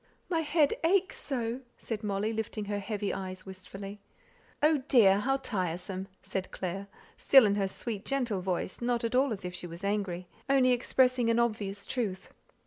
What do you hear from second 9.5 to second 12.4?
she was angry, only expressing an obvious truth.